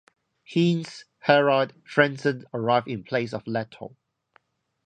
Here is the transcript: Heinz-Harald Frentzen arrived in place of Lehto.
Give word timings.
Heinz-Harald 0.51 1.73
Frentzen 1.85 2.45
arrived 2.55 2.87
in 2.87 3.03
place 3.03 3.33
of 3.33 3.43
Lehto. 3.43 3.95